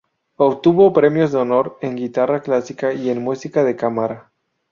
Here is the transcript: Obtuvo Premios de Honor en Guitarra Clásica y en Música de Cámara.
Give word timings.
Obtuvo 0.37 0.93
Premios 0.93 1.31
de 1.31 1.37
Honor 1.37 1.77
en 1.81 1.95
Guitarra 1.95 2.41
Clásica 2.41 2.91
y 2.91 3.11
en 3.11 3.21
Música 3.21 3.63
de 3.63 3.75
Cámara. 3.75 4.31